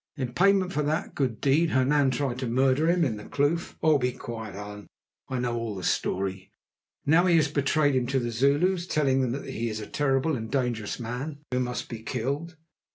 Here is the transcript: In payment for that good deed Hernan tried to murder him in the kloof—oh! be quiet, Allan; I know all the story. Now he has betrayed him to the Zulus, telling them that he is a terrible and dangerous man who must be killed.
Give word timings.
In 0.17 0.33
payment 0.33 0.73
for 0.73 0.81
that 0.81 1.13
good 1.13 1.39
deed 1.39 1.69
Hernan 1.69 2.09
tried 2.09 2.39
to 2.39 2.47
murder 2.47 2.89
him 2.89 3.05
in 3.05 3.17
the 3.17 3.25
kloof—oh! 3.25 3.99
be 3.99 4.11
quiet, 4.13 4.55
Allan; 4.55 4.87
I 5.29 5.37
know 5.37 5.55
all 5.55 5.75
the 5.75 5.83
story. 5.83 6.49
Now 7.05 7.27
he 7.27 7.35
has 7.35 7.49
betrayed 7.49 7.95
him 7.95 8.07
to 8.07 8.19
the 8.19 8.31
Zulus, 8.31 8.87
telling 8.87 9.21
them 9.21 9.31
that 9.33 9.45
he 9.51 9.69
is 9.69 9.79
a 9.79 9.85
terrible 9.85 10.35
and 10.35 10.49
dangerous 10.51 10.99
man 10.99 11.43
who 11.51 11.59
must 11.59 11.87
be 11.87 12.01
killed. 12.01 12.57